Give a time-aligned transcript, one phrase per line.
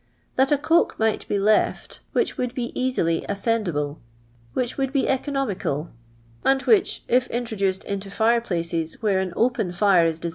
[0.35, 2.71] that a coke might be left which would be.
[2.75, 3.99] oiisily atveudible,
[4.55, 5.91] wliich would be economical,
[6.43, 10.29] and which, if introduced into fire piace« where an opc n tire is de.